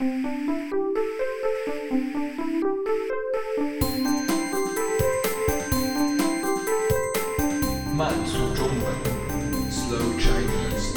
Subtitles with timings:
[0.00, 0.06] 慢
[8.24, 8.94] 速中文
[9.68, 10.94] ，Slow Chinese。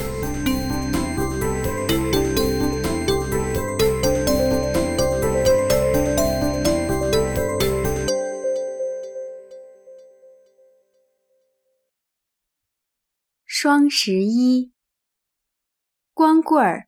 [13.48, 14.72] 双十一，
[16.14, 16.88] 光棍儿，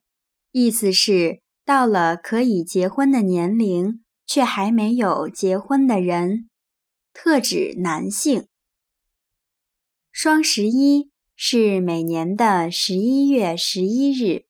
[0.52, 6.50] 意思是到了可以结婚的年龄，却还没有结婚的人，
[7.14, 8.46] 特指男性。
[10.12, 14.44] 双十一是每年的十一月十一日，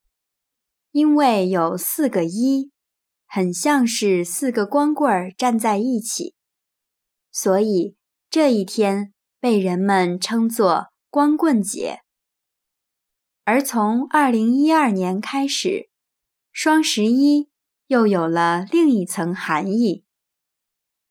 [0.91, 2.72] 因为有四个一，
[3.27, 6.34] 很像是四个光棍儿站在一起，
[7.30, 7.96] 所以
[8.28, 12.00] 这一天被人们称作光棍节。
[13.44, 15.88] 而从二零一二年开始，
[16.54, 17.50] 双十一
[17.88, 20.05] 又有了另一层含义。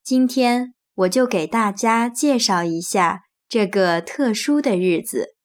[0.02, 5.36] 今天我就给大家介绍一下这个特殊的日子。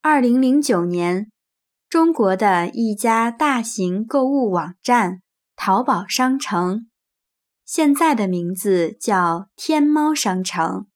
[0.00, 1.30] 二零零九年，
[1.86, 5.20] 中国的一家大型购物网站
[5.54, 6.88] 淘宝商城，
[7.66, 10.86] 现在的名字叫天猫商城，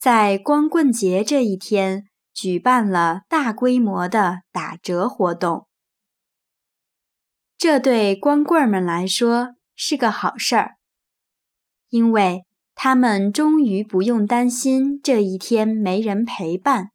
[0.00, 2.06] 在光棍节这一天。
[2.34, 5.66] 举办了大规模的打折活动，
[7.58, 10.76] 这对光棍们来说是个好事儿，
[11.88, 12.44] 因为
[12.76, 16.92] 他们终于不用担心这一天没人陪伴，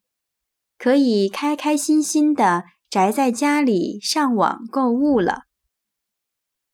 [0.77, 5.41] 可以开开心心的宅在家里上网购物了。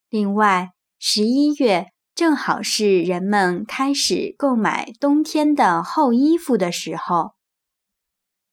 [0.07, 7.31] 另外，十一月正好是人们开始购买冬天的厚衣服的时候。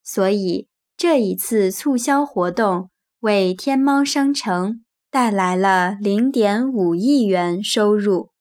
[0.02, 2.88] 所以这一次促销活动
[3.20, 4.82] 为天猫商城
[5.16, 8.32] 带来了零点五亿元收入。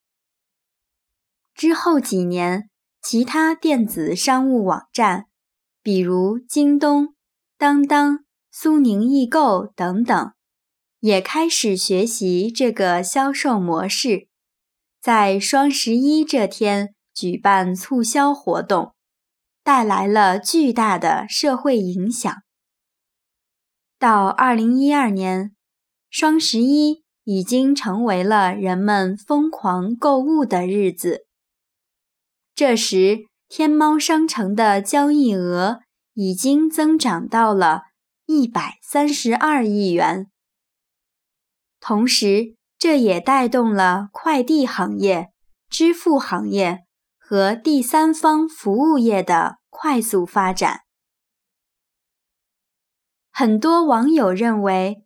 [1.53, 2.69] 之后几年，
[3.01, 5.27] 其他电子商务网站，
[5.81, 7.15] 比如京东、
[7.57, 10.33] 当当、苏宁易购等等，
[10.99, 14.27] 也开始学习这个销售模式，
[14.99, 18.93] 在双十一这天举办促销活动。
[19.63, 22.43] 带来了巨大的社会影响。
[23.97, 25.54] 到二零一二年，
[26.17, 31.27] 双十一已经成为了人们疯狂购物的日子。
[32.53, 35.81] 这时，天猫商城的交易额
[36.13, 37.81] 已经增长到了
[38.27, 40.31] 一百三十二亿元。
[41.81, 45.33] 同时，这也带动了快递行业、
[45.69, 46.85] 支付行业。
[47.17, 50.83] 和第三方服务业的快速发展，
[53.31, 55.04] 很多网友认为，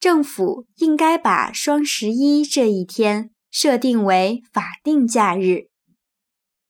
[0.00, 5.68] 政府应该把双十一这一天设定为法定假日，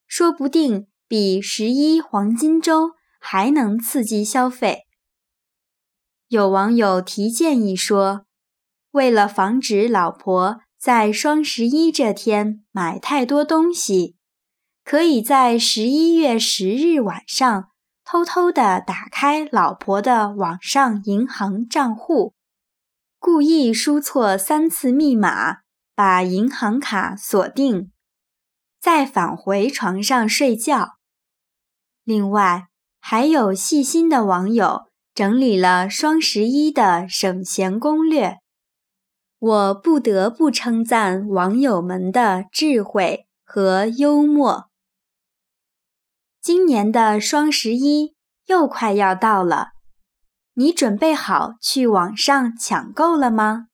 [0.04, 4.80] 说不定比十一黄金周还能刺激消费。
[6.26, 8.26] 有网友提建议说，
[8.90, 14.16] 为了防止老婆在双十一这天买太多东西。
[14.82, 17.68] 可以在十一月十日晚上
[18.04, 22.34] 偷偷的打开老婆的网上银行账户，
[23.20, 25.58] 故意输错三次密码，
[25.94, 27.92] 把银行卡锁定，
[28.80, 30.96] 再返回床上睡觉。
[32.02, 38.38] 另外，还有细心的网友整理了双十一的省钱攻略，
[39.38, 44.70] 我不得不称赞网友们的智慧和幽默。
[46.40, 48.14] 今年的双十一
[48.46, 49.72] 又快要到了，
[50.54, 53.69] 你准备好去网上抢购了吗？